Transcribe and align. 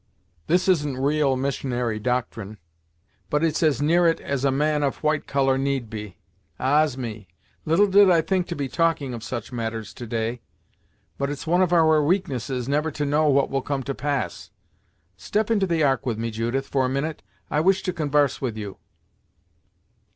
This 0.47 0.67
isn't 0.67 0.97
ra'al 0.97 1.37
missionary 1.39 1.99
doctrine, 1.99 2.57
but 3.29 3.43
it's 3.43 3.61
as 3.61 3.83
near 3.83 4.07
it 4.07 4.19
as 4.19 4.43
a 4.43 4.49
man 4.49 4.81
of 4.81 5.03
white 5.03 5.27
colour 5.27 5.59
need 5.59 5.91
be. 5.91 6.17
Ah's! 6.59 6.97
me; 6.97 7.27
little 7.65 7.85
did 7.85 8.09
I 8.09 8.21
think 8.21 8.47
to 8.47 8.55
be 8.55 8.67
talking 8.67 9.13
of 9.13 9.21
such 9.23 9.51
matters, 9.51 9.93
to 9.93 10.07
day, 10.07 10.41
but 11.19 11.29
it's 11.29 11.45
one 11.45 11.61
of 11.61 11.71
our 11.71 12.01
weaknesses 12.01 12.67
never 12.67 12.89
to 12.89 13.05
know 13.05 13.27
what 13.29 13.51
will 13.51 13.61
come 13.61 13.83
to 13.83 13.93
pass. 13.93 14.49
Step 15.17 15.51
into 15.51 15.67
the 15.67 15.83
Ark 15.83 16.03
with 16.03 16.17
me, 16.17 16.31
Judith, 16.31 16.67
for 16.67 16.83
a 16.83 16.89
minute; 16.89 17.21
I 17.51 17.59
wish 17.59 17.83
to 17.83 17.93
convarse 17.93 18.41
with 18.41 18.57
you." 18.57 18.77